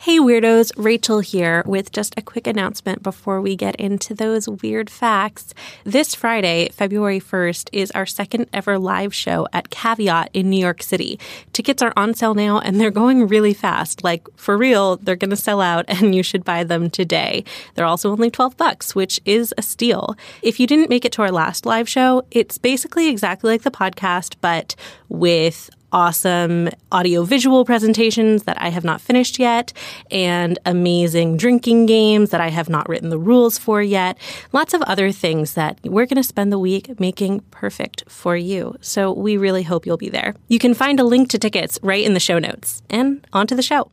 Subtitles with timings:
[0.00, 4.88] Hey Weirdos, Rachel here with just a quick announcement before we get into those weird
[4.88, 5.52] facts.
[5.82, 10.84] This Friday, February 1st, is our second ever live show at Caveat in New York
[10.84, 11.18] City.
[11.52, 14.04] Tickets are on sale now and they're going really fast.
[14.04, 17.42] Like, for real, they're going to sell out and you should buy them today.
[17.74, 20.14] They're also only 12 bucks, which is a steal.
[20.42, 23.72] If you didn't make it to our last live show, it's basically exactly like the
[23.72, 24.76] podcast, but
[25.08, 29.72] with awesome audiovisual presentations that I have not finished yet,
[30.10, 34.18] and amazing drinking games that I have not written the rules for yet.
[34.52, 38.76] Lots of other things that we're going to spend the week making perfect for you.
[38.80, 40.34] So we really hope you'll be there.
[40.48, 42.82] You can find a link to tickets right in the show notes.
[42.90, 43.90] And on to the show.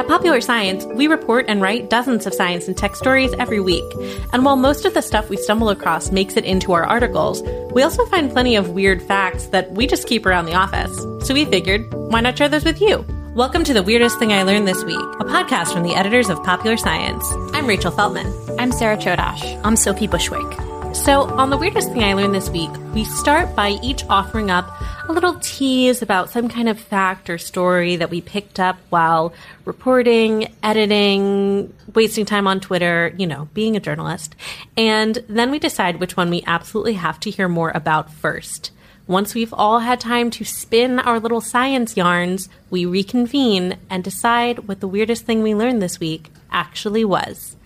[0.00, 3.84] At Popular Science, we report and write dozens of science and tech stories every week.
[4.32, 7.82] And while most of the stuff we stumble across makes it into our articles, we
[7.82, 10.96] also find plenty of weird facts that we just keep around the office.
[11.26, 13.04] So we figured, why not share those with you?
[13.34, 16.42] Welcome to The Weirdest Thing I Learned This Week, a podcast from the editors of
[16.44, 17.22] Popular Science.
[17.52, 18.32] I'm Rachel Feltman.
[18.58, 19.60] I'm Sara Chodosh.
[19.64, 20.69] I'm Sophie Bushwick.
[21.04, 24.70] So, on the weirdest thing I learned this week, we start by each offering up
[25.08, 29.32] a little tease about some kind of fact or story that we picked up while
[29.64, 34.36] reporting, editing, wasting time on Twitter, you know, being a journalist.
[34.76, 38.70] And then we decide which one we absolutely have to hear more about first.
[39.06, 44.68] Once we've all had time to spin our little science yarns, we reconvene and decide
[44.68, 47.56] what the weirdest thing we learned this week actually was.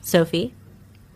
[0.00, 0.54] Sophie,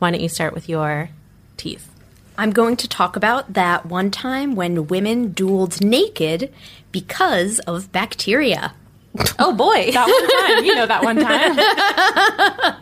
[0.01, 1.11] why don't you start with your
[1.59, 1.93] teeth.
[2.39, 6.53] I'm going to talk about that one time when women dueled naked
[6.93, 8.75] because of bacteria.
[9.41, 9.91] Oh boy.
[9.93, 10.65] that one time.
[10.65, 12.77] You know that one time.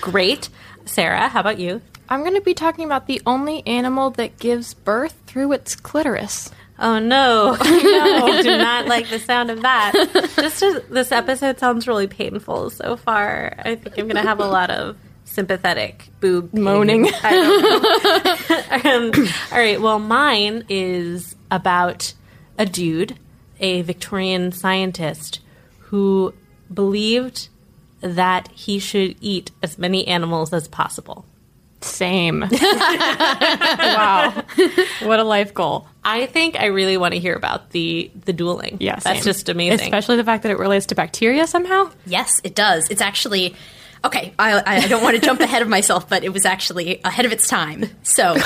[0.00, 0.48] Great.
[0.86, 1.80] Sara, how about you?
[2.08, 6.50] I'm going to be talking about the only animal that gives birth through its clitoris.
[6.78, 7.56] Oh no.
[7.60, 7.60] no.
[7.60, 9.92] I do not like the sound of that.
[10.36, 13.54] Just as, this episode sounds really painful so far.
[13.58, 14.96] I think I'm going to have a lot of
[15.36, 17.04] sympathetic boob moaning.
[17.24, 19.12] um,
[19.52, 19.78] all right.
[19.78, 22.14] Well, mine is about
[22.58, 23.18] a dude,
[23.60, 25.40] a Victorian scientist,
[25.78, 26.32] who
[26.72, 27.48] believed
[28.00, 31.26] that he should eat as many animals as possible.
[31.82, 32.40] Same.
[32.50, 34.42] wow.
[35.02, 35.86] What a life goal.
[36.02, 38.78] I think I really want to hear about the the dueling.
[38.80, 39.84] Yeah, that's just amazing.
[39.84, 41.90] Especially the fact that it relates to bacteria somehow.
[42.06, 42.88] Yes, it does.
[42.90, 43.54] It's actually
[44.06, 47.26] Okay, I, I don't want to jump ahead of myself, but it was actually ahead
[47.26, 47.86] of its time.
[48.02, 48.36] So.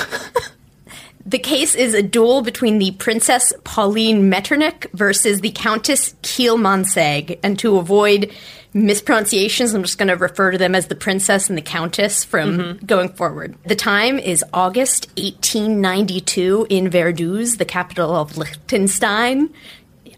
[1.27, 7.39] The case is a duel between the Princess Pauline Metternich versus the Countess Kielmansegg.
[7.43, 8.33] And to avoid
[8.73, 12.59] mispronunciations, I'm just going to refer to them as the Princess and the Countess from
[12.59, 12.87] mm-hmm.
[12.87, 13.57] going forward.
[13.67, 19.53] The time is August 1892 in Vaduz, the capital of Liechtenstein.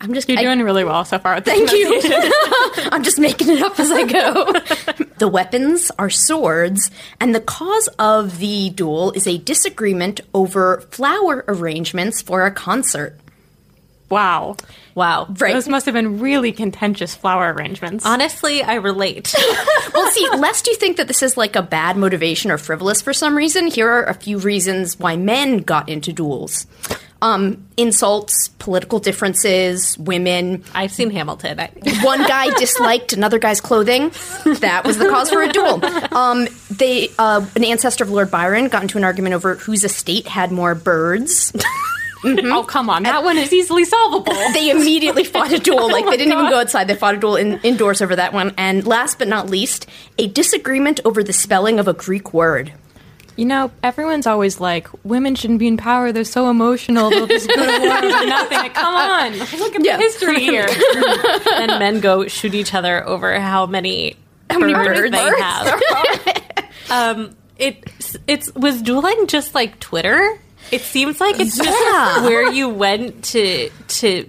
[0.01, 0.29] I'm just.
[0.29, 1.41] You're I, doing really well so far.
[1.41, 2.01] thank you.
[2.91, 5.05] I'm just making it up as I go.
[5.23, 6.91] the weapons are swords,
[7.21, 13.17] and the cause of the duel is a disagreement over flower arrangements for a concert.
[14.09, 14.57] Wow.
[14.97, 15.29] Wow.
[15.39, 15.55] Right.
[15.55, 18.05] Those must have been really contentious flower arrangements.
[18.05, 19.33] Honestly, I relate.
[19.95, 23.13] well, see, lest you think that this is like a bad motivation or frivolous for
[23.13, 26.67] some reason, here are a few reasons why men got into duels
[27.23, 30.65] um, insults, political differences, women.
[30.75, 31.57] I've seen Hamilton.
[32.03, 34.11] One guy disliked another guy's clothing.
[34.61, 35.83] That was the cause for a duel.
[36.15, 40.27] Um, they, uh, an ancestor of Lord Byron got into an argument over whose estate
[40.27, 41.53] had more birds.
[42.25, 43.03] Oh, come on.
[43.03, 44.33] That one is easily solvable.
[44.53, 45.91] they immediately fought a duel.
[45.91, 48.55] Like they didn't even go outside; they fought a duel in, indoors over that one.
[48.57, 52.73] And last but not least, a disagreement over the spelling of a Greek word.
[53.37, 56.13] You know, everyone's always like, women shouldn't be in power.
[56.13, 57.09] They're so emotional.
[57.11, 58.71] They'll just go to war over nothing.
[58.73, 59.33] Come on.
[59.39, 59.97] Look at Yeah.
[59.97, 60.67] the history here.
[61.57, 64.17] and men go shoot each other over how many
[64.51, 65.13] How many birds birds?
[65.13, 65.81] they have.
[66.91, 67.83] um, it
[68.27, 70.39] it's was dueling just like Twitter.
[70.71, 71.65] It seems like it's Yeah.
[71.65, 74.29] just where you went to to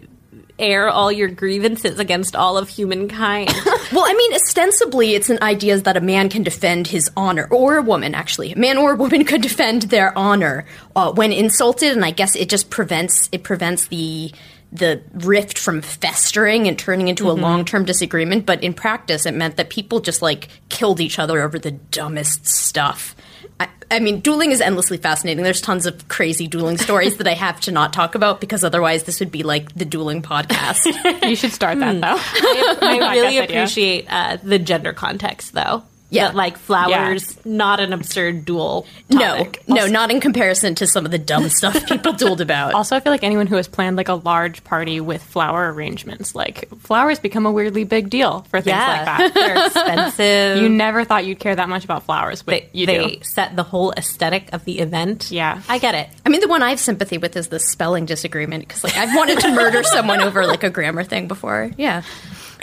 [0.59, 3.50] air all your grievances against all of humankind.
[3.91, 7.77] Well, I mean, ostensibly, it's an idea that a man can defend his honor, or
[7.77, 8.51] a woman, actually.
[8.51, 10.65] A man or a woman could defend their honor
[10.95, 14.33] uh, when insulted, and I guess it just prevents it prevents the
[14.71, 18.47] the rift from festering and turning into a long term disagreement.
[18.47, 22.47] But in practice, it meant that people just like killed each other over the dumbest
[22.47, 23.15] stuff.
[23.60, 25.44] I, I mean, dueling is endlessly fascinating.
[25.44, 29.04] There's tons of crazy dueling stories that I have to not talk about because otherwise,
[29.04, 30.88] this would be like the dueling podcast.
[31.28, 32.18] You should start that, though.
[32.88, 35.84] I really appreciate uh, the gender context, though.
[36.13, 36.27] Yeah.
[36.27, 38.86] That, like flowers, not an absurd duel.
[39.10, 39.63] No, topic.
[39.68, 42.74] no, not in comparison to some of the dumb stuff people dueled about.
[42.83, 46.36] Also, I feel like anyone who has planned like a large party with flower arrangements,
[46.36, 49.33] like flowers become a weirdly big deal for things Yeah, like that.
[49.33, 50.62] they're expensive.
[50.62, 53.92] You never thought you'd care that much about flowers, but they, they set the whole
[53.94, 55.31] aesthetic of the event.
[55.31, 55.62] Yeah.
[55.69, 56.10] I get it.
[56.25, 59.15] I mean, the one I have sympathy with is the spelling disagreement because, like, I've
[59.15, 61.71] wanted to murder someone over like a grammar thing before.
[61.77, 62.01] Yeah.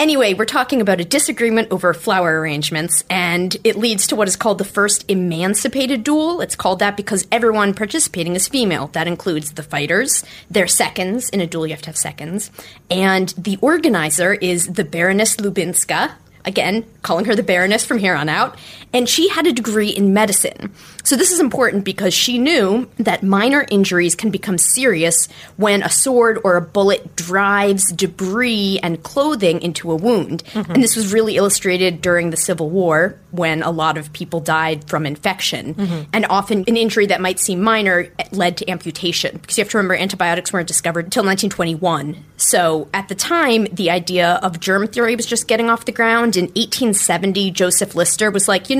[0.00, 4.34] Anyway, we're talking about a disagreement over flower arrangements, and it leads to what is
[4.34, 6.40] called the first emancipated duel.
[6.40, 8.86] It's called that because everyone participating is female.
[8.94, 11.28] That includes the fighters, their seconds.
[11.28, 12.50] In a duel, you have to have seconds.
[12.90, 16.12] And the organizer is the Baroness Lubinska,
[16.46, 18.56] again, calling her the Baroness from here on out,
[18.92, 20.72] and she had a degree in medicine.
[21.04, 25.90] So this is important because she knew that minor injuries can become serious when a
[25.90, 30.44] sword or a bullet drives debris and clothing into a wound.
[30.52, 30.72] Mm-hmm.
[30.72, 34.88] And this was really illustrated during the Civil War when a lot of people died
[34.88, 35.74] from infection.
[35.74, 36.02] Mm-hmm.
[36.12, 39.78] And often an injury that might seem minor led to amputation because you have to
[39.78, 42.24] remember antibiotics weren't discovered until 1921.
[42.36, 46.36] So at the time, the idea of germ theory was just getting off the ground.
[46.36, 48.79] In 1870, Joseph Lister was like, you know,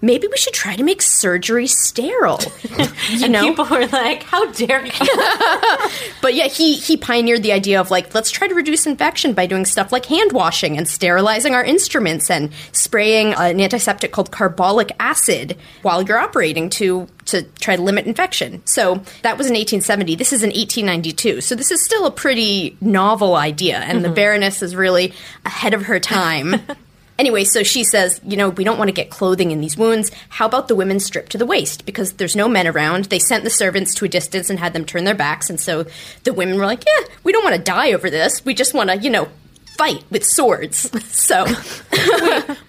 [0.00, 2.40] maybe we should try to make surgery sterile.
[3.10, 4.92] you know, People were like, "How dare you!"
[6.22, 9.46] but yeah, he he pioneered the idea of like let's try to reduce infection by
[9.46, 14.92] doing stuff like hand washing and sterilizing our instruments and spraying an antiseptic called carbolic
[15.00, 18.62] acid while you're operating to to try to limit infection.
[18.66, 20.14] So that was in 1870.
[20.14, 21.40] This is in 1892.
[21.40, 24.14] So this is still a pretty novel idea, and the mm-hmm.
[24.14, 25.12] Baroness is really
[25.44, 26.60] ahead of her time.
[27.18, 30.10] Anyway, so she says, you know, we don't want to get clothing in these wounds.
[30.28, 31.86] How about the women stripped to the waist?
[31.86, 33.06] Because there's no men around.
[33.06, 35.48] They sent the servants to a distance and had them turn their backs.
[35.48, 35.86] And so
[36.24, 38.44] the women were like, yeah, we don't want to die over this.
[38.44, 39.28] We just want to, you know,
[39.76, 40.90] fight with swords.
[41.16, 41.46] So,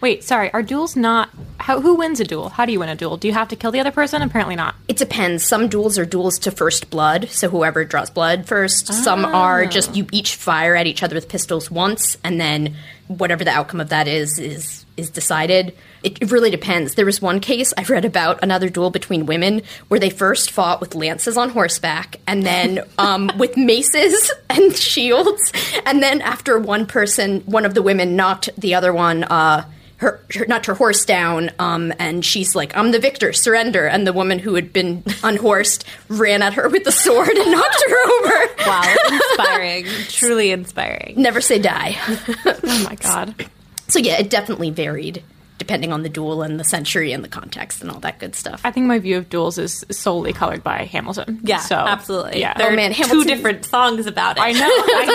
[0.02, 0.52] Wait, sorry.
[0.54, 1.30] Are duels not?
[1.60, 2.50] How, who wins a duel?
[2.50, 3.18] How do you win a duel?
[3.18, 4.22] Do you have to kill the other person?
[4.22, 4.76] Apparently not.
[4.88, 5.44] it depends.
[5.44, 8.88] Some duels are duels to first blood, so whoever draws blood first.
[8.88, 9.94] Some are just ah.
[9.94, 12.76] you each fire at each other with pistols once, and then
[13.08, 15.76] whatever the outcome of that is is is decided.
[16.04, 16.96] It, it really depends.
[16.96, 20.82] There was one case I've read about another duel between women where they first fought
[20.82, 25.54] with lances on horseback, and then um, with maces and shields,
[25.86, 29.24] and then after one person, one of the women knocked the other one.
[29.24, 29.66] Uh,
[29.98, 34.06] her, her knocked her horse down, um, and she's like, "I'm the victor, surrender." And
[34.06, 38.12] the woman who had been unhorsed ran at her with the sword and knocked her
[38.12, 38.54] over.
[38.68, 41.16] Wow, inspiring, truly inspiring.
[41.18, 41.98] Never say die.
[42.46, 43.50] Oh my god.
[43.88, 45.24] So yeah, it definitely varied
[45.58, 48.62] depending on the duel and the century and the context and all that good stuff.
[48.64, 51.40] I think my view of duels is solely colored by Hamilton.
[51.44, 52.40] Yeah, so, absolutely.
[52.40, 52.54] Yeah.
[52.58, 54.42] There Oh, are man, two different songs about it.
[54.44, 54.60] I know.
[54.62, 55.06] I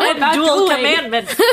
[0.00, 0.08] know.
[0.08, 0.76] and about dual dueling.
[0.76, 1.40] commandments.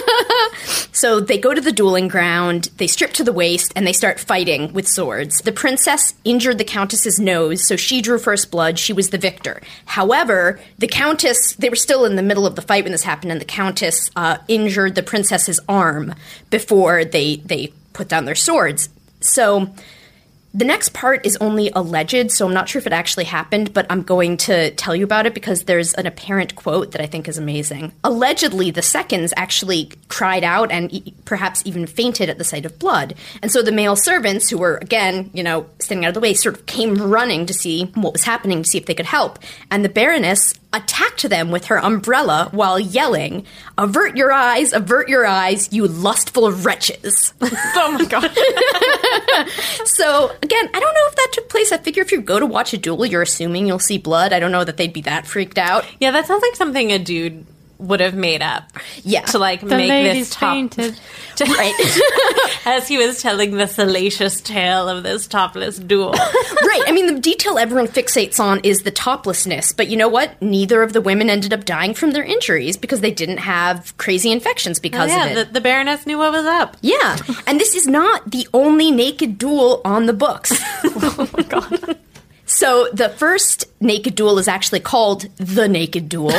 [0.94, 4.20] So they go to the dueling ground, they strip to the waist, and they start
[4.20, 5.40] fighting with swords.
[5.40, 8.78] The princess injured the countess's nose, so she drew first blood.
[8.78, 9.62] She was the victor.
[9.86, 13.32] However, the countess, they were still in the middle of the fight when this happened,
[13.32, 16.14] and the countess uh, injured the princess's arm
[16.52, 18.90] before they, they put down their swords.
[19.20, 19.72] So
[20.56, 23.86] the next part is only alleged, so I'm not sure if it actually happened, but
[23.92, 27.28] I'm going to tell you about it because there's an apparent quote that I think
[27.28, 27.94] is amazing.
[28.04, 32.80] Allegedly, the seconds actually cried out and e- perhaps even fainted at the sight of
[32.80, 33.14] blood.
[33.44, 36.34] And so the male servants, who were again, you know, standing out of the way,
[36.34, 39.38] sort of came running to see what was happening, to see if they could help.
[39.70, 43.46] And the Baroness attacked them with her umbrella while yelling,
[43.78, 47.34] Avert your eyes, avert your eyes, you lustful wretches.
[47.42, 48.30] oh my god.
[49.88, 51.72] so, again, I don't know if that took place.
[51.72, 54.34] I figure if you go to watch a duel, you're assuming you'll see blood.
[54.34, 55.86] I don't know that they'd be that freaked out.
[56.00, 57.46] Yeah, that sounds like something a dude
[57.82, 58.64] would have made up.
[59.04, 59.22] Yeah.
[59.26, 60.96] To like The make ladies this top fainted.
[61.36, 61.74] to- Right.
[62.66, 66.12] as he was telling the salacious tale of this topless duel.
[66.14, 66.84] right.
[66.88, 70.40] I mean, the detail everyone fixates on is the toplessness, but you know what?
[70.42, 74.32] Neither of the women ended up dying from their injuries because they didn't have crazy
[74.32, 75.48] infections because Oh, yeah, of it.
[75.48, 76.78] the, the Baroness knew what was up.
[76.82, 80.52] yeah, and this is not the only naked duel on the books.
[80.84, 81.98] Oh my god.
[82.52, 86.32] So the first naked duel is actually called the Naked Duel.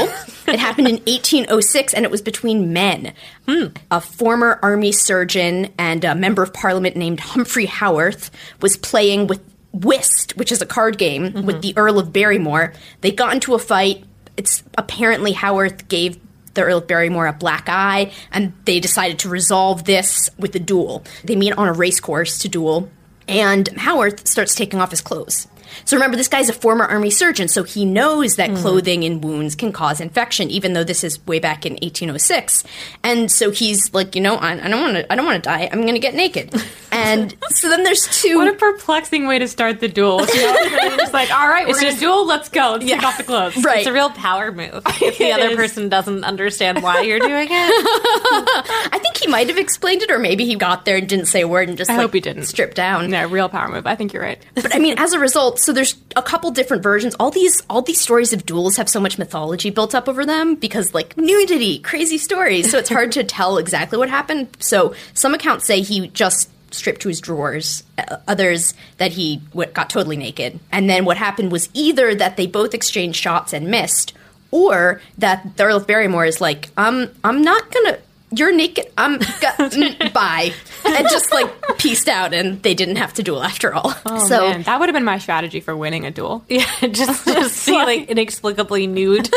[0.47, 3.15] it happened in 1806, and it was between men.
[3.49, 3.69] Hmm.
[3.91, 9.41] A former army surgeon and a member of parliament named Humphrey Howarth was playing with
[9.73, 11.47] whist, which is a card game, mm-hmm.
[11.47, 12.75] with the Earl of Barrymore.
[13.01, 14.05] They got into a fight.
[14.37, 16.21] It's apparently Howarth gave
[16.53, 20.61] the Earl of Barrymore a black eye, and they decided to resolve this with a
[20.61, 21.05] duel.
[21.25, 22.91] They meet on a race course to duel,
[23.27, 25.49] and Howarth starts taking off his clothes.
[25.85, 28.57] So remember, this guy's a former army surgeon, so he knows that hmm.
[28.57, 32.65] clothing in wounds can cause infection, even though this is way back in 1806.
[33.03, 35.49] And so he's like, you know, I, I don't want to, I don't want to
[35.49, 35.69] die.
[35.71, 36.55] I'm going to get naked.
[36.93, 38.37] And so then there's two.
[38.37, 40.21] What a perplexing way to start the duel.
[40.27, 42.27] You know, just like, all right, we're gonna duel.
[42.27, 42.73] Let's go.
[42.73, 43.65] Let's take off the clothes.
[43.65, 43.79] Right.
[43.79, 44.83] It's a real power move.
[45.03, 45.57] If the other is.
[45.57, 47.51] person doesn't understand why you're doing it.
[47.51, 51.41] I think he might have explained it, or maybe he got there and didn't say
[51.41, 52.45] a word and just I like, hope he didn't.
[52.45, 53.11] strip down.
[53.11, 53.87] Yeah, real power move.
[53.87, 54.41] I think you're right.
[54.55, 57.15] but I mean, as a result, so there's a couple different versions.
[57.21, 60.57] All these all these stories of duels have so much mythology built up over them
[60.57, 62.71] because like nudity, crazy stories.
[62.71, 64.49] So it's hard to tell exactly what happened.
[64.61, 67.83] So some accounts say he just stripped to his drawers.
[67.99, 70.59] uh, Others that he w- got totally naked.
[70.73, 74.15] And then what happened was either that they both exchanged shots and missed,
[74.51, 77.99] or that the Earl of Barrymore is like, um, I'm not gonna.
[78.35, 78.87] You're naked.
[78.97, 79.25] I'm go-
[79.59, 80.53] mm, bye,
[80.85, 83.93] and just like pieced out, and they didn't have to duel after all.
[84.07, 86.45] Oh, so man, that would have been my strategy for winning a duel.
[86.49, 89.29] Yeah, just just be like inexplicably nude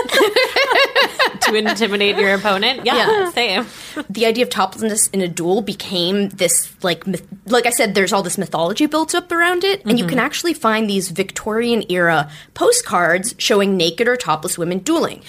[1.41, 2.85] to intimidate your opponent.
[2.85, 3.31] Yeah, Yeah.
[3.31, 3.65] same.
[4.09, 8.11] the idea of toplessness in a duel became this like myth- like I said there's
[8.13, 12.29] all this mythology built up around it and you can actually find these Victorian era
[12.53, 15.21] postcards showing naked or topless women dueling.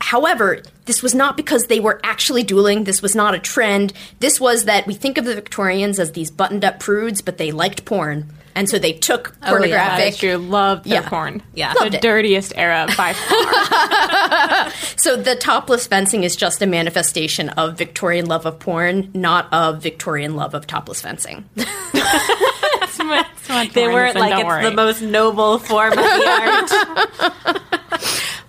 [0.00, 2.84] However, this was not because they were actually dueling.
[2.84, 3.92] This was not a trend.
[4.18, 7.52] This was that we think of the Victorians as these buttoned up prudes, but they
[7.52, 8.32] liked porn.
[8.54, 9.98] And so they took oh, yeah, pornographic.
[9.98, 10.36] That is true.
[10.36, 11.08] Loved their Yeah.
[11.08, 11.42] porn.
[11.54, 11.72] Yeah.
[11.74, 12.02] the it.
[12.02, 14.72] dirtiest era by far.
[14.96, 19.82] So the topless fencing is just a manifestation of Victorian love of porn, not of
[19.82, 21.48] Victorian love of topless fencing.
[21.56, 24.62] It's much- it's much They weren't like it's worry.
[24.64, 26.02] the most noble form of the
[27.62, 27.79] art.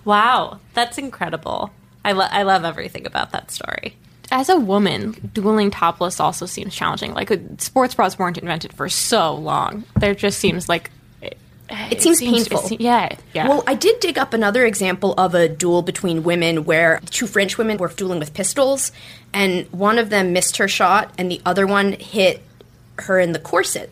[0.04, 1.70] Wow, that's incredible.
[2.04, 3.96] I, lo- I love everything about that story.
[4.30, 7.12] As a woman, dueling topless also seems challenging.
[7.14, 9.84] Like sports bras weren't invented for so long.
[9.98, 10.90] There just seems like
[11.20, 11.36] it,
[11.90, 12.58] It seems painful.
[12.58, 13.46] se- yeah, yeah.
[13.48, 17.58] Well, I did dig up another example of a duel between women where two French
[17.58, 18.90] women were dueling with pistols,
[19.34, 22.42] and one of them missed her shot, and the other one hit
[22.98, 23.90] her in the corset.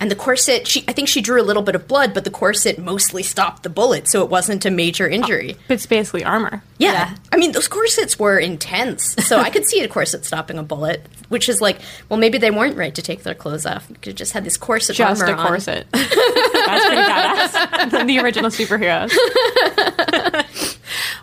[0.00, 2.30] And the corset, she, I think she drew a little bit of blood, but the
[2.30, 5.56] corset mostly stopped the bullet, so it wasn't a major injury.
[5.58, 6.62] Oh, it's basically armor.
[6.78, 6.92] Yeah.
[6.92, 7.16] Yeah.
[7.32, 9.14] I mean, those corsets were intense.
[9.26, 12.52] So I could see a corset stopping a bullet, which is like, well, maybe they
[12.52, 13.86] weren't right to take their clothes off.
[13.88, 15.46] You could have just had this corset Just armor a on.
[15.48, 15.86] corset.
[15.92, 18.06] That's pretty badass.
[18.06, 19.12] the original superheroes.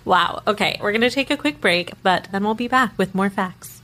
[0.04, 0.44] Wow.
[0.48, 3.30] Okay, we're going to take a quick break, but then we'll be back with more
[3.30, 3.75] facts.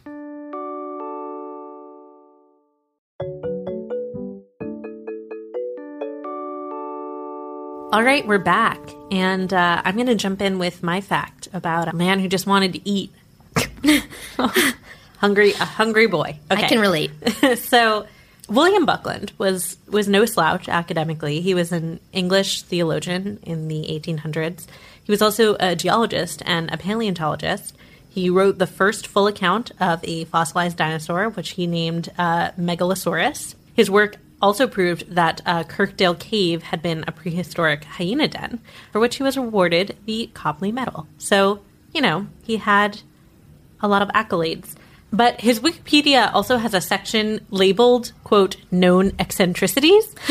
[7.92, 8.80] All right, we're back,
[9.12, 12.48] and uh, I'm going to jump in with my fact about a man who just
[12.48, 13.12] wanted to eat.
[15.18, 16.40] hungry, a hungry boy.
[16.50, 16.64] Okay.
[16.64, 17.12] I can relate.
[17.58, 18.08] so
[18.48, 21.42] William Buckland was was no slouch academically.
[21.42, 24.68] He was an English theologian in the 1800s.
[25.04, 27.76] He was also a geologist and a paleontologist.
[28.08, 33.56] He wrote the first full account of a fossilized dinosaur, which he named uh, Megalosaurus.
[33.74, 38.60] His work also proved that uh, Kirkdale Cave had been a prehistoric hyena den,
[38.92, 41.08] for which he was awarded the Copley Medal.
[41.18, 41.62] So,
[41.94, 43.02] you know, he had
[43.82, 44.76] a lot of accolades.
[45.14, 50.08] But his Wikipedia also has a section labeled, quote, known eccentricities.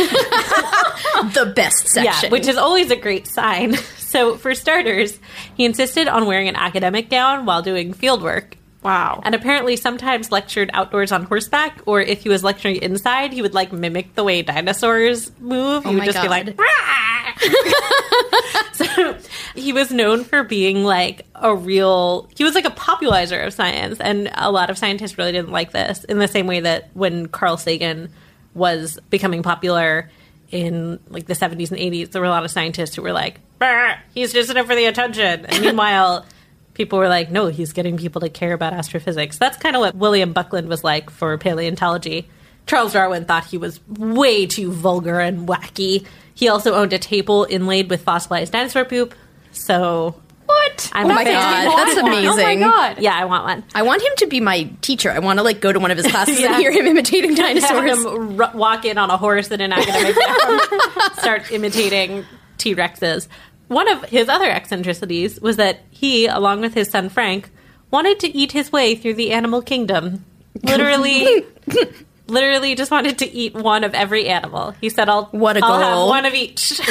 [1.34, 2.04] the best section.
[2.04, 3.76] Yeah, which is always a great sign.
[4.10, 5.20] So, for starters,
[5.54, 8.56] he insisted on wearing an academic gown while doing field work.
[8.82, 9.20] Wow.
[9.24, 13.54] And apparently sometimes lectured outdoors on horseback, or if he was lecturing inside, he would
[13.54, 15.84] like mimic the way dinosaurs move.
[15.84, 16.58] he oh would my just be like,
[18.72, 19.16] so
[19.54, 24.00] he was known for being like a real he was like a popularizer of science
[24.00, 27.26] and a lot of scientists really didn't like this in the same way that when
[27.26, 28.08] carl sagan
[28.54, 30.10] was becoming popular
[30.50, 33.40] in like the 70s and 80s there were a lot of scientists who were like
[34.14, 36.24] he's just in it for the attention and meanwhile
[36.80, 39.94] people were like no he's getting people to care about astrophysics that's kind of what
[39.94, 42.26] william buckland was like for paleontology
[42.66, 46.06] Charles Darwin thought he was way too vulgar and wacky.
[46.34, 49.12] He also owned a table inlaid with fossilized dinosaur poop.
[49.50, 50.14] So
[50.46, 50.90] What?
[50.92, 51.64] I'm oh, oh my fan.
[51.66, 52.28] God, that's amazing!
[52.28, 52.54] Oh my
[52.94, 52.98] god.
[53.00, 53.64] Yeah, I want one.
[53.74, 55.10] I want him to be my teacher.
[55.10, 56.52] I want to like go to one of his classes Yeah.
[56.52, 58.04] and hear him imitating dinosaurs.
[58.04, 60.14] him r- walk in on a horse in an academic
[61.18, 62.24] start imitating
[62.58, 63.26] T Rexes.
[63.68, 67.50] One of his other eccentricities was that he, along with his son Frank,
[67.90, 70.24] wanted to eat his way through the animal kingdom.
[70.62, 71.44] Literally,
[72.26, 74.70] literally just wanted to eat one of every animal.
[74.80, 76.80] He said, "I'll What a I'll have one of each."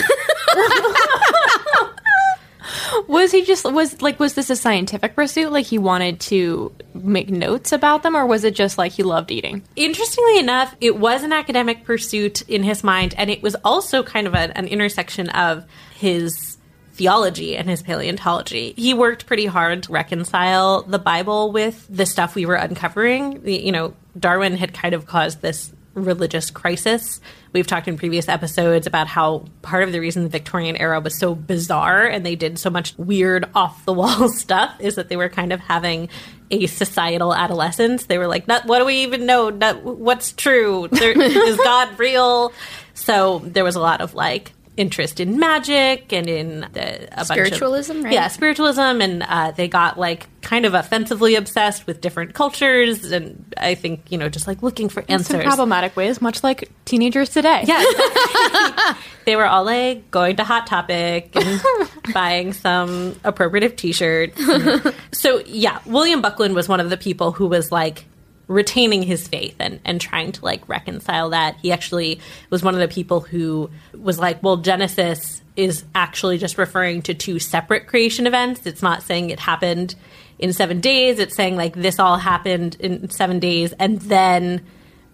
[3.07, 5.51] Was he just was like was this a scientific pursuit?
[5.51, 9.31] Like he wanted to make notes about them, or was it just like he loved
[9.31, 9.63] eating?
[9.75, 14.27] Interestingly enough, it was an academic pursuit in his mind, and it was also kind
[14.27, 16.58] of a, an intersection of his
[16.99, 18.73] theology and his paleontology.
[18.75, 23.47] He worked pretty hard to reconcile the Bible with the stuff we were uncovering.
[23.47, 27.21] You know, Darwin had kind of caused this religious crisis.
[27.53, 31.17] We've talked in previous episodes about how part of the reason the Victorian era was
[31.17, 35.15] so bizarre and they did so much weird off the wall stuff is that they
[35.15, 36.09] were kind of having
[36.51, 38.07] a societal adolescence.
[38.07, 39.49] They were like, what do we even know?
[39.49, 40.89] Not- what's true?
[40.91, 42.51] There, is God real?
[42.93, 47.19] So there was a lot of like interest in magic and in the, a bunch
[47.19, 48.13] of- Spiritualism, right?
[48.13, 53.53] Yeah, spiritualism, and uh, they got like kind of offensively obsessed with different cultures, and
[53.57, 55.43] I think you know just like looking for In some answers.
[55.43, 57.63] problematic ways, much like teenagers today.
[57.67, 57.83] Yeah,
[59.25, 61.61] they were all like going to Hot Topic and
[62.13, 64.39] buying some appropriative T-shirts.
[64.39, 68.05] And- so yeah, William Buckland was one of the people who was like
[68.49, 71.55] retaining his faith and, and trying to like reconcile that.
[71.61, 76.57] He actually was one of the people who was like, well, Genesis is actually just
[76.57, 78.65] referring to two separate creation events.
[78.65, 79.95] It's not saying it happened
[80.39, 81.19] in seven days.
[81.19, 84.65] It's saying like this all happened in seven days and then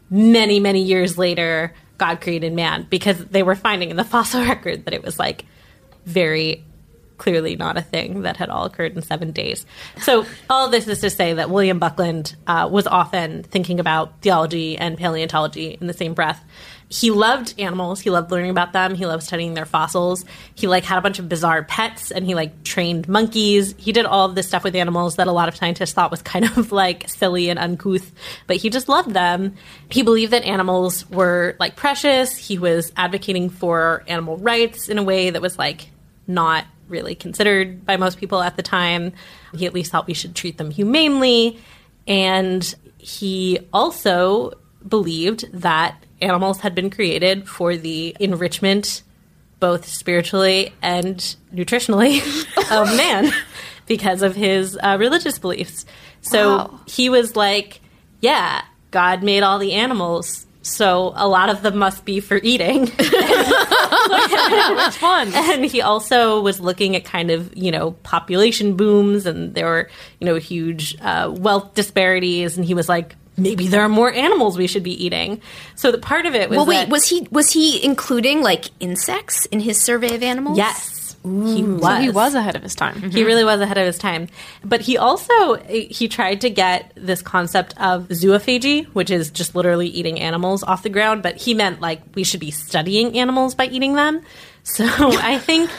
[0.10, 4.86] many, many years later, God created man because they were finding in the fossil record
[4.86, 5.46] that it was like
[6.06, 6.64] very
[7.18, 9.66] clearly not a thing that had all occurred in seven days.
[10.02, 14.78] So, all this is to say that William Buckland uh, was often thinking about theology
[14.78, 16.44] and paleontology in the same breath.
[16.88, 18.00] He loved animals.
[18.00, 18.94] He loved learning about them.
[18.94, 20.24] He loved studying their fossils.
[20.54, 23.74] He like had a bunch of bizarre pets and he like trained monkeys.
[23.78, 26.22] He did all of this stuff with animals that a lot of scientists thought was
[26.22, 28.12] kind of like silly and uncouth,
[28.46, 29.56] but he just loved them.
[29.90, 32.38] He believed that animals were like precious.
[32.38, 35.90] He was advocating for animal rights in a way that was like
[36.28, 39.14] not really considered by most people at the time.
[39.54, 41.60] He at least thought we should treat them humanely.
[42.08, 44.54] And he also
[44.88, 49.02] believed that animals had been created for the enrichment,
[49.60, 51.18] both spiritually and
[51.54, 52.20] nutritionally,
[52.72, 53.32] of man
[53.88, 55.86] because of his uh, religious beliefs.
[56.22, 56.80] So Wow.
[56.88, 57.82] he was like,
[58.22, 60.46] yeah, God made all the animals.
[60.62, 62.92] So a lot of them must be for eating.
[64.16, 65.32] Which fun.
[65.34, 69.90] and he also was looking at kind of you know population booms and there were
[70.20, 74.58] you know huge uh, wealth disparities and he was like maybe there are more animals
[74.58, 75.42] we should be eating
[75.76, 78.66] so the part of it was Well, wait, that- was he was he including like
[78.80, 80.58] insects in his survey of animals?
[80.58, 82.96] yes he was So he was ahead of his time.
[82.96, 83.26] He mm-hmm.
[83.26, 84.28] really was ahead of his time.
[84.64, 89.88] But he also he tried to get this concept of zoophagy, which is just literally
[89.88, 93.66] eating animals off the ground, but he meant like we should be studying animals by
[93.68, 94.22] eating them.
[94.64, 95.70] So I think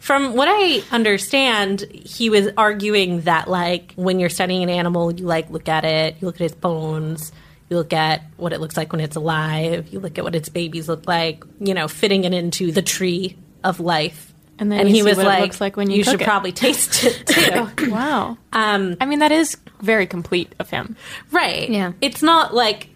[0.00, 5.26] from what I understand, he was arguing that like when you're studying an animal, you
[5.26, 7.32] like look at it, you look at its bones,
[7.70, 10.48] you look at what it looks like when it's alive, you look at what its
[10.48, 14.31] babies look like, you know, fitting it into the tree of life.
[14.70, 17.04] And then you see what it looks like when you should cook it." probably taste
[17.04, 17.26] it
[17.76, 17.90] too.
[17.90, 18.36] Wow.
[18.52, 20.96] um, I mean, that is very complete of him.
[21.30, 21.68] right.
[21.68, 21.92] Yeah.
[22.00, 22.88] It's not like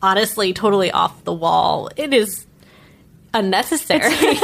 [0.00, 1.90] honestly totally off the wall.
[1.96, 2.46] It is
[3.34, 4.14] unnecessary.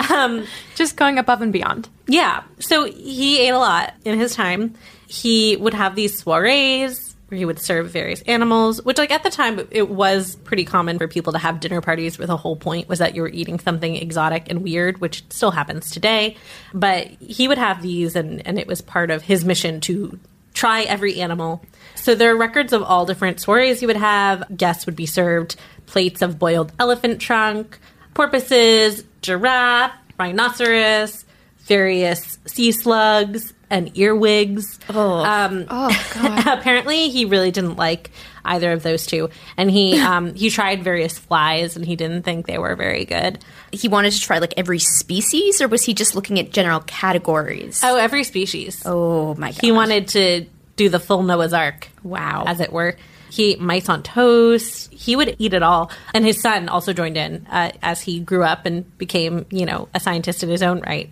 [0.10, 1.88] um, Just going above and beyond.
[2.06, 2.42] yeah.
[2.58, 4.74] So he ate a lot in his time.
[5.06, 9.30] He would have these soirees where he would serve various animals, which like at the
[9.30, 12.88] time it was pretty common for people to have dinner parties where the whole point
[12.90, 16.36] was that you were eating something exotic and weird, which still happens today.
[16.74, 20.20] But he would have these and, and it was part of his mission to
[20.52, 21.64] try every animal.
[21.94, 24.44] So there are records of all different stories he would have.
[24.54, 27.78] Guests would be served plates of boiled elephant trunk,
[28.12, 31.24] porpoises, giraffe, rhinoceros,
[31.60, 34.78] various sea slugs, and earwigs.
[34.90, 35.24] Oh.
[35.24, 35.66] Um,
[36.46, 38.10] apparently, he really didn't like
[38.44, 42.46] either of those two, and he um, he tried various flies, and he didn't think
[42.46, 43.42] they were very good.
[43.72, 47.80] He wanted to try like every species, or was he just looking at general categories?
[47.82, 48.82] Oh, every species.
[48.84, 49.60] Oh my god.
[49.60, 51.88] He wanted to do the full Noah's Ark.
[52.02, 52.44] Wow.
[52.46, 52.96] As it were.
[53.30, 54.92] He mice on toast.
[54.92, 55.90] He would eat it all.
[56.12, 59.88] And his son also joined in uh, as he grew up and became, you know,
[59.94, 61.10] a scientist in his own right.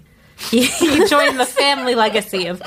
[0.51, 2.63] He, he joined the family legacy of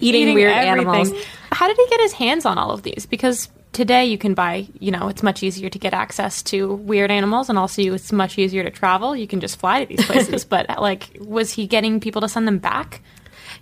[0.00, 0.88] eating, Eating weird everything.
[0.88, 1.24] animals.
[1.52, 3.06] How did he get his hands on all of these?
[3.06, 7.10] Because today you can buy, you know, it's much easier to get access to weird
[7.10, 9.14] animals, and also it's much easier to travel.
[9.14, 10.44] You can just fly to these places.
[10.44, 13.02] but like, was he getting people to send them back?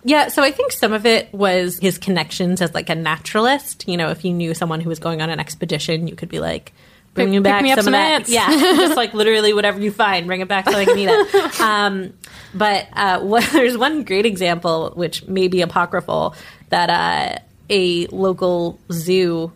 [0.05, 3.89] Yeah, so I think some of it was his connections as like a naturalist.
[3.89, 6.39] You know, if you knew someone who was going on an expedition, you could be
[6.39, 6.73] like,
[7.15, 8.31] bring Pick- me pick back me some, some ants.
[8.31, 11.61] Yeah, just like literally whatever you find, bring it back so I can eat it.
[11.61, 12.13] Um,
[12.55, 16.35] but uh, what, there's one great example, which may be apocryphal,
[16.71, 17.39] that uh,
[17.71, 19.53] a local zoo,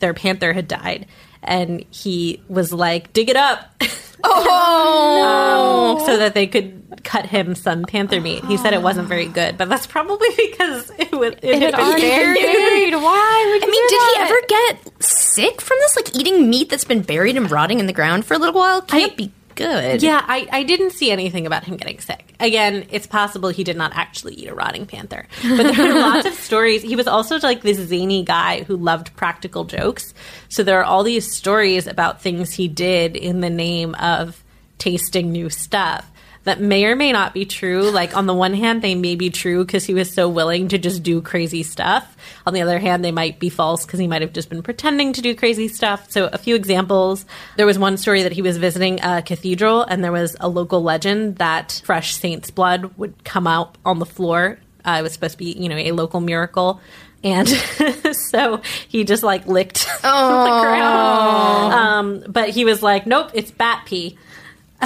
[0.00, 1.06] their panther had died,
[1.42, 3.74] and he was like, dig it up.
[4.26, 5.98] Oh.
[6.00, 8.42] um, so that they could cut him some panther meat.
[8.46, 11.74] He said it wasn't very good, but that's probably because it was it, It had
[11.74, 12.38] had been buried.
[12.40, 12.94] buried.
[12.94, 14.46] Why would I mean, do did he ever
[14.94, 15.96] get sick from this?
[15.96, 18.80] Like eating meat that's been buried and rotting in the ground for a little while
[18.80, 20.02] can't I- be good.
[20.02, 22.34] Yeah, I, I didn't see anything about him getting sick.
[22.40, 25.26] Again, it's possible he did not actually eat a rotting panther.
[25.42, 26.82] But there are lots of stories.
[26.82, 30.14] He was also like this zany guy who loved practical jokes.
[30.48, 34.42] So there are all these stories about things he did in the name of
[34.78, 36.10] tasting new stuff
[36.44, 37.90] that may or may not be true.
[37.90, 40.78] Like on the one hand, they may be true because he was so willing to
[40.78, 42.16] just do crazy stuff.
[42.46, 45.12] On the other hand, they might be false because he might have just been pretending
[45.14, 46.10] to do crazy stuff.
[46.10, 47.24] So a few examples.
[47.56, 50.82] There was one story that he was visiting a cathedral and there was a local
[50.82, 54.58] legend that fresh saint's blood would come out on the floor.
[54.84, 56.80] Uh, it was supposed to be, you know, a local miracle.
[57.22, 57.48] And
[58.12, 61.72] so he just like licked the ground.
[61.72, 64.18] Um, but he was like, nope, it's bat pee.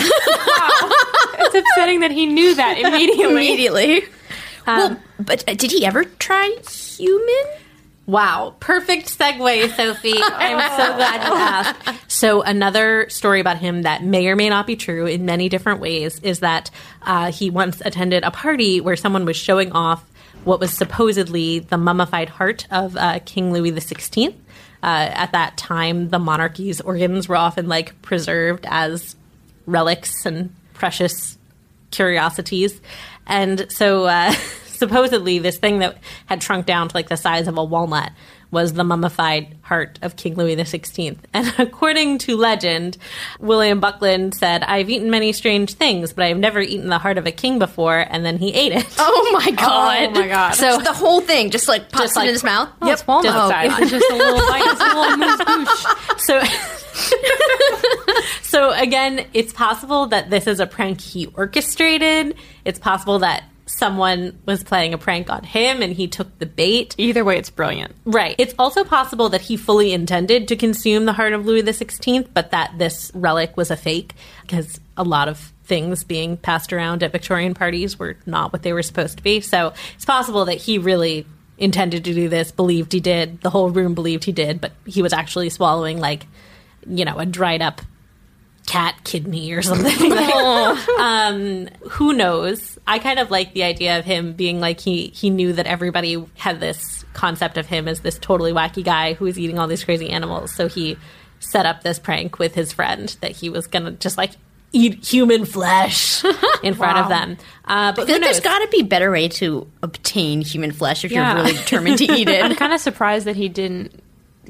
[0.01, 3.25] It's upsetting that he knew that immediately.
[3.33, 4.05] immediately.
[4.67, 7.45] well, but uh, did he ever try human?
[8.07, 10.15] Wow, perfect segue, Sophie.
[10.17, 12.11] I'm so glad you asked.
[12.11, 15.81] So, another story about him that may or may not be true in many different
[15.81, 16.71] ways is that
[17.03, 20.03] uh, he once attended a party where someone was showing off
[20.45, 24.29] what was supposedly the mummified heart of uh, King Louis XVI.
[24.83, 29.17] Uh, at that time, the monarchy's organs were often like preserved as
[29.69, 31.37] relics and precious
[31.91, 32.81] curiosities.
[33.27, 34.33] And so, uh,
[34.67, 38.13] supposedly, this thing that had shrunk down to like the size of a walnut
[38.51, 41.19] was the mummified heart of King Louis XVI.
[41.35, 42.97] And according to legend,
[43.41, 47.27] William Buckland said, I've eaten many strange things, but I've never eaten the heart of
[47.27, 47.99] a king before.
[47.99, 48.87] And then he ate it.
[48.99, 50.09] Oh my god!
[50.17, 50.53] Oh my God.
[50.55, 52.71] So the whole thing just like pops Just like- in his mouth.
[52.81, 53.79] Oh, it's walnut Just- size.
[53.83, 54.63] It's just a little bite.
[54.65, 56.25] It's a little moose.
[56.25, 56.43] So,
[58.43, 62.37] so again, it's possible that this is a prank he orchestrated.
[62.65, 66.95] It's possible that someone was playing a prank on him and he took the bait.
[66.99, 67.95] Either way, it's brilliant.
[68.05, 68.35] Right.
[68.39, 72.51] It's also possible that he fully intended to consume the heart of Louis XVI, but
[72.51, 77.13] that this relic was a fake because a lot of things being passed around at
[77.13, 79.41] Victorian parties were not what they were supposed to be.
[79.41, 81.27] So it's possible that he really
[81.59, 85.03] intended to do this, believed he did, the whole room believed he did, but he
[85.03, 86.27] was actually swallowing like,
[86.87, 87.81] you know, a dried up
[88.67, 90.13] cat kidney or something.
[90.99, 92.79] um, who knows?
[92.87, 96.23] I kind of like the idea of him being like he he knew that everybody
[96.37, 99.85] had this concept of him as this totally wacky guy who was eating all these
[99.85, 100.53] crazy animals.
[100.55, 100.97] So he
[101.41, 104.33] set up this prank with his friend that he was gonna just like
[104.73, 106.23] eat human flesh
[106.63, 107.39] in front of them.
[107.65, 108.45] Uh, but I feel who like there's knows?
[108.45, 111.35] got to be better way to obtain human flesh if Yeah.
[111.35, 112.45] you're really determined to eat it.
[112.45, 114.03] I'm kind of surprised that he didn't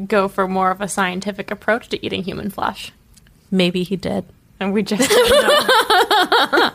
[0.06, 2.92] go for more of a scientific approach to eating human flesh.
[3.50, 4.24] Maybe he did.
[4.60, 6.70] And we just don't know.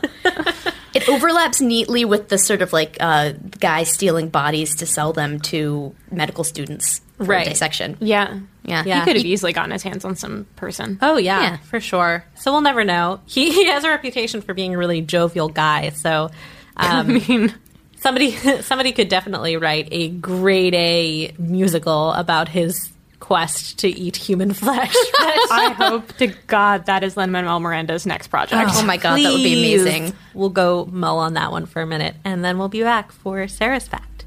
[0.94, 5.40] It overlaps neatly with the sort of like uh, guy stealing bodies to sell them
[5.40, 7.48] to medical students for Right.
[7.48, 7.96] dissection.
[8.00, 8.38] yeah.
[8.64, 8.82] Yeah.
[8.84, 10.98] He could have easily gotten his hands on some person.
[11.02, 11.56] Oh yeah, Yeah.
[11.58, 12.24] for sure.
[12.36, 13.20] So we'll never know.
[13.26, 15.90] He, he has a reputation for being a really jovial guy.
[15.90, 16.30] So
[16.76, 17.54] um, I mean,
[17.98, 18.30] somebody
[18.62, 24.94] somebody could definitely write a grade A musical about his quest to eat human flesh.
[25.18, 28.70] I hope to God that is Lin Manuel Miranda's next project.
[28.74, 30.14] Oh my god, that would be amazing.
[30.34, 33.46] We'll go mull on that one for a minute, and then we'll be back for
[33.48, 34.26] Sara's fact.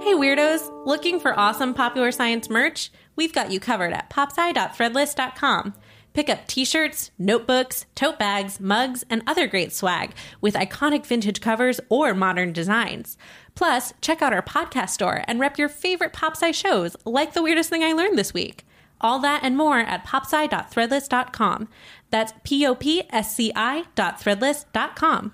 [0.00, 2.90] Hey weirdos, looking for awesome popular science merch?
[3.16, 5.74] We've got you covered at popsci.threadless.com.
[6.14, 11.80] Pick up t-shirts, notebooks, tote bags, mugs, and other great swag with iconic vintage covers
[11.88, 13.18] or modern designs.
[13.58, 17.68] Plus, check out our podcast store and rep your favorite PopSci shows, like the weirdest
[17.68, 18.64] thing I learned this week.
[19.00, 21.68] All that and more at popsci.threadless.com.
[22.10, 25.32] That's P-O-P-S-C-I dot threadless.com.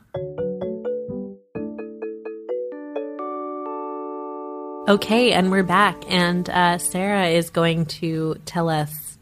[4.88, 9.18] Okay, and we're back, and uh, Sara is going to tell us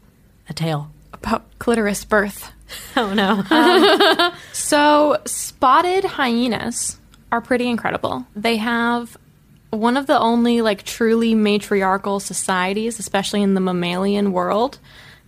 [0.47, 0.89] a tale.
[1.11, 2.53] About clitoris birth.
[2.95, 4.31] Oh no.
[4.53, 6.99] So, spotted hyenas
[7.33, 8.27] are pretty incredible.
[8.35, 9.17] They have
[9.71, 14.77] one of the only like truly matriarchal societies, especially in the mammalian world.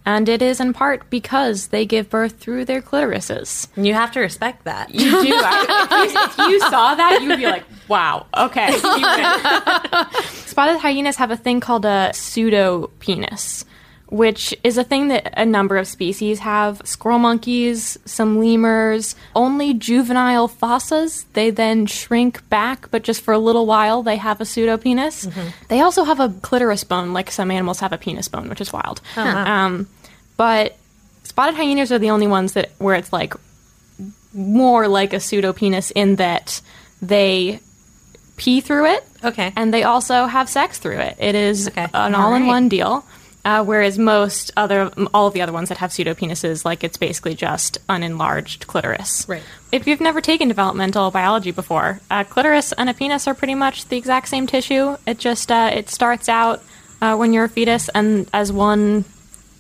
[0.06, 3.68] And it is in part because they give birth through their clitorises.
[3.76, 4.94] you have to respect that.
[4.94, 5.34] You do.
[5.34, 8.70] I, if, you, if you saw that, you'd be like, wow, okay.
[10.46, 13.66] Spotted hyenas have a thing called a pseudo penis,
[14.08, 16.82] which is a thing that a number of species have.
[16.86, 21.26] Squirrel monkeys, some lemurs, only juvenile fossas.
[21.34, 25.28] They then shrink back, but just for a little while, they have a pseudo penis.
[25.70, 28.72] They also have a clitoris bone, like some animals have a penis bone, which is
[28.72, 29.02] wild.
[29.18, 29.88] Um,
[30.38, 30.78] but
[31.24, 33.34] spotted hyenas are the only ones that where it's like
[34.34, 36.62] more like a pseudo penis in that
[37.02, 37.60] they
[38.38, 39.04] pee through it.
[39.24, 39.52] Okay.
[39.56, 41.16] And they also have sex through it.
[41.20, 41.88] It is Okay.
[41.94, 43.06] an all-in-one deal.
[43.46, 46.98] Uh, whereas most other, all of the other ones that have pseudo penises, like it's
[46.98, 49.30] basically just an enlarged clitoris.
[49.30, 49.44] Right.
[49.72, 53.86] If you've never taken developmental biology before, a clitoris and a penis are pretty much
[53.86, 54.98] the exact same tissue.
[55.06, 56.64] It just uh, it starts out
[57.02, 59.06] uh, when you're a fetus and as one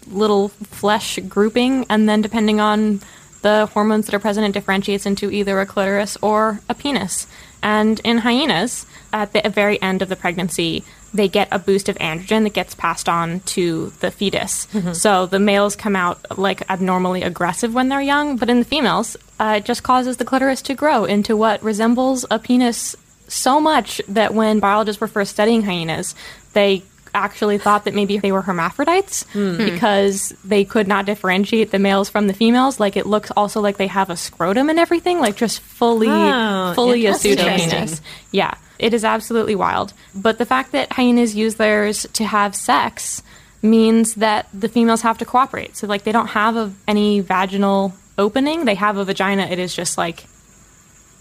[0.07, 3.01] little flesh grouping, and then depending on
[3.43, 7.27] the hormones that are present, it differentiates into either a clitoris or a penis.
[7.61, 10.83] And in hyenas, at the very end of the pregnancy,
[11.15, 14.67] they get a boost of androgen that gets passed on to the fetus.
[14.93, 19.15] So the males come out like abnormally aggressive when they're young, but in the females,
[19.39, 22.95] uh, it just causes the clitoris to grow into what resembles a penis
[23.27, 26.13] so much that when biologists were first studying hyenas,
[26.53, 32.09] they actually thought that maybe they were hermaphrodites because they could not differentiate the males
[32.09, 32.77] from the females.
[32.77, 36.73] Like it looks also like they have a scrotum and everything, like just fully, Oh,
[36.75, 38.01] fully a pseudo penis.
[38.31, 39.93] Yeah, it is absolutely wild.
[40.13, 43.21] But the fact that hyenas use theirs to have sex
[43.61, 45.75] means that the females have to cooperate.
[45.77, 48.65] So like they don't have a, any vaginal opening.
[48.65, 49.43] They have a vagina.
[49.43, 50.25] It is just like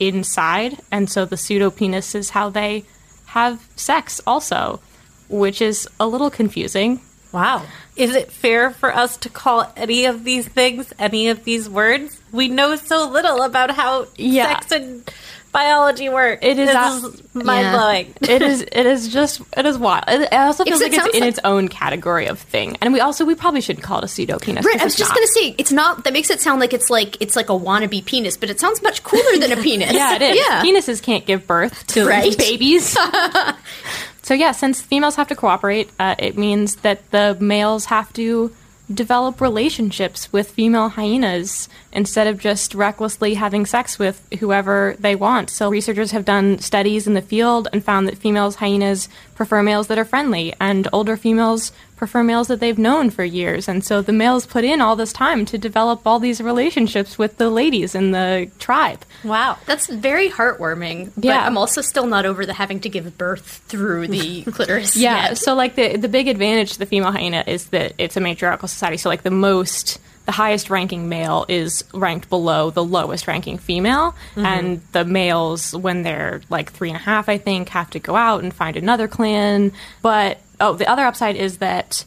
[0.01, 2.85] inside, and so the pseudo penis is how they
[3.27, 4.81] have sex also,
[5.29, 7.01] which is a little confusing.
[7.33, 7.65] Wow.
[7.97, 12.21] Is it fair for us to call any of these things any of these words?
[12.33, 14.49] We know so little about how Yeah.
[14.61, 15.11] sex and
[15.55, 16.41] biology work.
[16.43, 18.15] It is is mind blowing.
[18.21, 20.05] it is it is just it is wild.
[20.09, 22.77] It, also feels it like it's in like- its own category of thing.
[22.83, 24.67] And we also we probably shouldn't call it a pseudo penis.
[24.67, 26.05] Right, I was just gonna say it's not.
[26.05, 28.83] That makes it sound like it's like it's like a wannabe penis, but it sounds
[28.83, 29.93] much cooler than a penis.
[29.95, 30.37] Yeah, it is.
[30.37, 32.37] Yeah, Penises can't give birth to Right.
[32.37, 32.95] babies.
[34.23, 38.53] so yeah, since females have to cooperate, uh, it means that the males have to
[38.93, 45.51] develop relationships with female hyenas instead of just recklessly having sex with whoever they want.
[45.51, 49.87] So researchers have done studies in the field and found that females hyenas prefer males
[49.87, 53.69] that are friendly and older females prefer males that they've known for years.
[53.69, 57.39] And so the males put in all this time to develop all these relationships with
[57.39, 59.05] the ladies in the tribe.
[59.23, 59.59] Wow.
[59.67, 61.13] that's very heartwarming.
[61.15, 61.47] But Yeah.
[61.47, 64.97] I'm also still not over the having to give birth through the clitoris.
[64.97, 65.29] Yeah.
[65.29, 65.39] yet.
[65.39, 68.69] So like the the big advantage to the female hyena is that it's a matriarchal
[68.69, 68.97] society.
[68.97, 74.13] So like the most the highest ranking male is ranked below the lowest ranking female,
[74.35, 74.47] mm-hmm.
[74.47, 78.17] and the males when they're like three and a half, I think, have to go
[78.17, 79.73] out and find another clan.
[80.03, 82.05] But oh, the other upside is that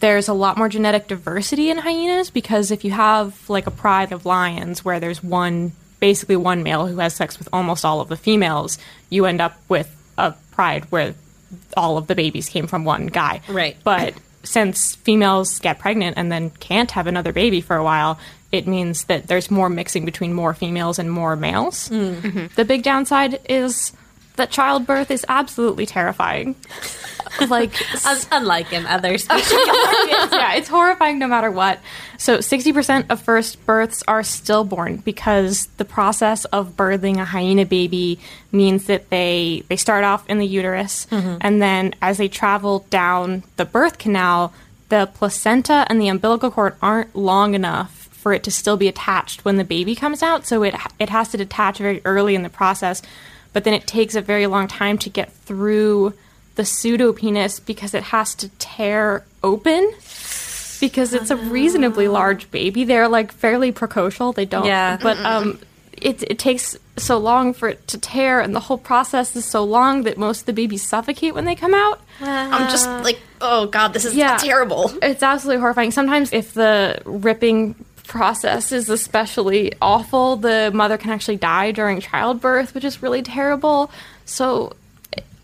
[0.00, 4.12] there's a lot more genetic diversity in hyenas because if you have like a pride
[4.12, 8.08] of lions where there's one basically one male who has sex with almost all of
[8.08, 8.78] the females,
[9.08, 11.14] you end up with a pride where
[11.76, 13.40] all of the babies came from one guy.
[13.48, 13.76] Right.
[13.84, 18.18] But since females get pregnant and then can't have another baby for a while,
[18.52, 21.88] it means that there's more mixing between more females and more males.
[21.88, 22.54] Mm.
[22.54, 23.92] The big downside is
[24.36, 26.56] that childbirth is absolutely terrifying.
[27.48, 27.72] like
[28.06, 29.52] Un- unlike in other species.
[29.52, 31.80] yeah, it's horrifying no matter what.
[32.18, 38.18] So, 60% of first births are stillborn because the process of birthing a hyena baby
[38.52, 41.38] means that they they start off in the uterus mm-hmm.
[41.40, 44.52] and then as they travel down the birth canal,
[44.88, 49.44] the placenta and the umbilical cord aren't long enough for it to still be attached
[49.44, 52.48] when the baby comes out, so it it has to detach very early in the
[52.48, 53.02] process,
[53.54, 56.12] but then it takes a very long time to get through
[56.56, 59.90] the pseudo penis because it has to tear open
[60.80, 62.84] because it's a reasonably large baby.
[62.84, 64.34] They're like fairly precocial.
[64.34, 64.66] They don't.
[64.66, 64.98] Yeah.
[65.02, 65.58] But um,
[65.92, 69.64] it it takes so long for it to tear, and the whole process is so
[69.64, 72.00] long that most of the babies suffocate when they come out.
[72.20, 74.36] I'm just like, oh god, this is Yeah.
[74.36, 74.92] terrible.
[75.02, 75.90] It's absolutely horrifying.
[75.90, 82.74] Sometimes, if the ripping process is especially awful, the mother can actually die during childbirth,
[82.74, 83.90] which is really terrible.
[84.24, 84.74] So,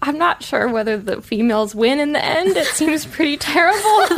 [0.03, 2.57] I'm not sure whether the females win in the end.
[2.57, 4.17] It seems pretty terrible.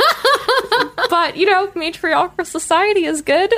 [1.09, 3.53] but, you know, matriarchal society is good.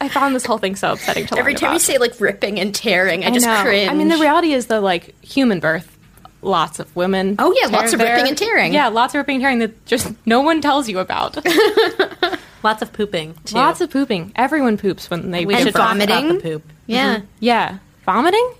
[0.00, 2.74] I found this whole thing so upsetting to Every time you say like ripping and
[2.74, 3.62] tearing, I, just know.
[3.62, 3.90] cringe.
[3.90, 5.98] I mean, the reality is the like human birth.
[6.42, 7.36] Lots of women.
[7.38, 8.72] Oh, yeah, lots of ripping and tearing.
[8.72, 11.36] Yeah, lots of ripping and tearing that just no one tells you about.
[12.62, 13.34] Lots of pooping.
[13.44, 13.56] Too.
[13.56, 14.32] Lots of pooping.
[14.36, 15.74] Everyone poops when they we should birth.
[15.74, 16.62] talk about the poop.
[16.86, 17.26] yeah, mm-hmm.
[17.40, 18.52] Yeah, vomiting.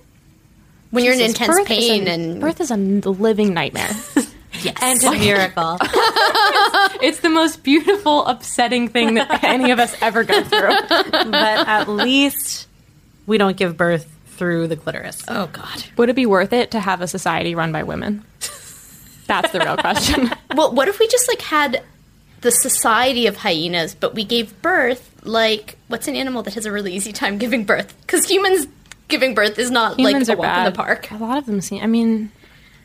[0.89, 3.91] when you're in Jesus, intense birth pain a- and birth is a n- living nightmare.
[4.61, 5.77] yes, And a miracle.
[7.01, 10.75] it's the most beautiful, upsetting thing that any of us ever go through.
[10.89, 12.67] but at least
[13.27, 15.23] we don't give birth through the clitoris.
[15.27, 15.83] oh god.
[15.97, 18.23] Would it be worth it to have a society run by women?
[19.27, 20.29] That's the real question.
[20.55, 21.83] Well, what if we just like had
[22.41, 26.71] the society of hyenas, but we gave birth like what's an animal that has a
[26.71, 27.93] really easy time giving birth?
[28.01, 28.67] Because humans
[29.07, 30.67] giving birth is not Humans like a are walk bad.
[30.67, 31.11] in the park.
[31.11, 31.83] A lot of them seem.
[31.83, 32.31] I mean,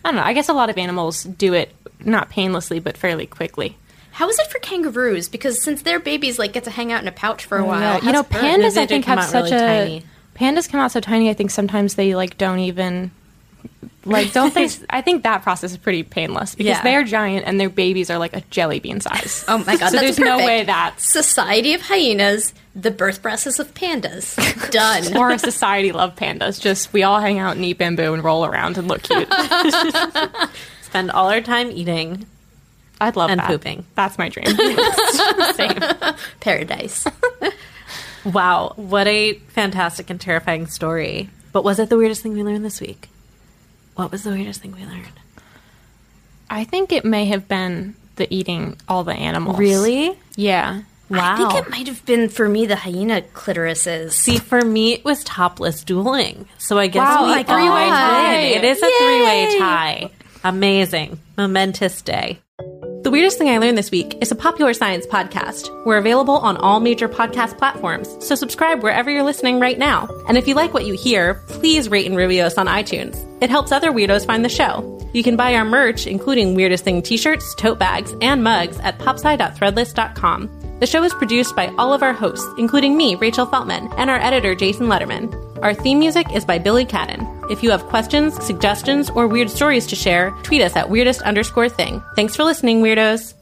[0.05, 0.23] I don't know.
[0.23, 3.77] I guess a lot of animals do it not painlessly, but fairly quickly.
[4.13, 5.29] How is it for kangaroos?
[5.29, 7.99] Because since their babies like get to hang out in a pouch for a while,
[8.01, 8.43] Yeah, you know, birth?
[8.43, 10.05] pandas They I think come have out such really a tiny.
[10.35, 11.31] pandas come out so tiny.
[11.31, 13.11] I think sometimes they like don't even
[14.07, 14.69] like don't they?
[14.91, 16.83] I think that process is pretty painless because Yeah.
[16.83, 19.45] they're giant and their babies are like a jelly bean size.
[19.49, 23.59] Oh my god, so that's there's no way that Society of hyenas, the birth process
[23.59, 24.37] of pandas.
[24.71, 25.17] Done.
[25.17, 26.61] or a society love pandas.
[26.61, 29.29] Just we all hang out and eat bamboo and roll around and look cute.
[30.83, 32.27] Spend all our time eating.
[33.01, 33.49] I'd love And that.
[33.49, 33.85] pooping.
[33.95, 34.47] That's my dream.
[35.55, 35.79] Same.
[36.41, 37.05] Paradise.
[38.25, 41.29] wow, what a fantastic and terrifying story.
[41.53, 43.09] But was it the weirdest thing we learned this week?
[43.97, 45.09] What was the weirdest thing we learned?
[46.49, 49.59] I think it may have been the eating all the animals.
[49.59, 50.17] Really?
[50.37, 50.83] Yeah.
[51.09, 51.35] Wow.
[51.35, 54.13] I think it might have been for me the hyena clitorises.
[54.13, 56.47] See, for me, it was topless dueling.
[56.59, 58.37] So I guess Wow, we three-way tie.
[58.39, 58.93] It is a Yay.
[58.99, 60.11] three-way tie.
[60.45, 61.19] Amazing.
[61.37, 62.39] Momentous day.
[63.07, 65.71] The Weirdest Thing I Learned This Week is a popular science podcast.
[65.87, 70.09] We're available on all major podcast platforms, so subscribe wherever you're listening right now.
[70.27, 73.17] And if you like what you hear, please rate and review us on iTunes.
[73.41, 75.09] It helps other weirdos find the show.
[75.13, 80.79] You can buy our merch, including Weirdest Thing t-shirts, tote bags, and mugs at popsci.threadless.com.
[80.81, 84.19] The show is produced by all of our hosts, including me, Rachel Feltman, and our
[84.19, 85.46] editor, Jason Lederman.
[85.63, 87.51] Our theme music is by Billy Cadden.
[87.51, 91.69] If you have questions, suggestions, or weird stories to share, tweet us at weirdest underscore
[91.69, 92.03] thing.
[92.15, 93.33] Thanks for listening, weirdos.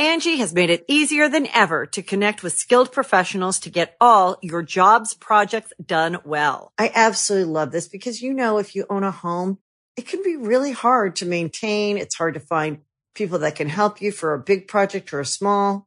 [0.00, 4.38] Angi has made it easier than ever to connect with skilled professionals to get all
[4.40, 6.72] your jobs projects done well.
[6.78, 9.58] I absolutely love this because, you know, if you own a home,
[9.96, 11.98] it can be really hard to maintain.
[11.98, 12.78] It's hard to find
[13.14, 15.86] people that can help you for a big project or a small.